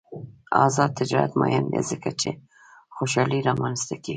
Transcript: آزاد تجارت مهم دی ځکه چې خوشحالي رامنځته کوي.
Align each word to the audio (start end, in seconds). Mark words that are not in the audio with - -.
آزاد 0.65 0.89
تجارت 0.99 1.33
مهم 1.41 1.65
دی 1.71 1.81
ځکه 1.89 2.09
چې 2.21 2.29
خوشحالي 2.95 3.39
رامنځته 3.47 3.95
کوي. 4.03 4.09